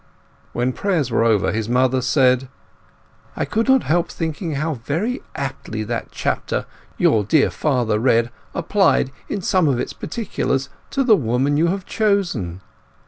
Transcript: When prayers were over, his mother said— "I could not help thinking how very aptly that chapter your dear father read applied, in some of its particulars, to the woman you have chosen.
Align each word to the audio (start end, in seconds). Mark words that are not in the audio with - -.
When 0.51 0.73
prayers 0.73 1.11
were 1.11 1.23
over, 1.23 1.51
his 1.51 1.69
mother 1.69 2.01
said— 2.01 2.49
"I 3.35 3.45
could 3.45 3.67
not 3.67 3.83
help 3.83 4.09
thinking 4.09 4.53
how 4.55 4.73
very 4.73 5.21
aptly 5.35 5.83
that 5.83 6.07
chapter 6.09 6.65
your 6.97 7.23
dear 7.23 7.51
father 7.51 7.99
read 7.99 8.31
applied, 8.55 9.11
in 9.29 9.41
some 9.43 9.67
of 9.67 9.79
its 9.79 9.93
particulars, 9.93 10.69
to 10.89 11.03
the 11.03 11.15
woman 11.15 11.55
you 11.55 11.67
have 11.67 11.85
chosen. 11.85 12.61